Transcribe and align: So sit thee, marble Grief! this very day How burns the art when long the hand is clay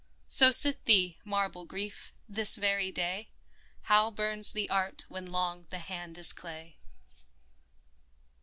So 0.27 0.49
sit 0.49 0.85
thee, 0.85 1.19
marble 1.23 1.63
Grief! 1.63 2.11
this 2.27 2.55
very 2.55 2.91
day 2.91 3.29
How 3.83 4.09
burns 4.09 4.51
the 4.51 4.67
art 4.67 5.05
when 5.09 5.31
long 5.31 5.67
the 5.69 5.77
hand 5.77 6.17
is 6.17 6.33
clay 6.33 6.79